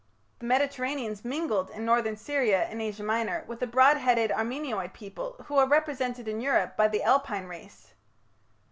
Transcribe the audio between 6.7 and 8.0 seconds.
by the Alpine race.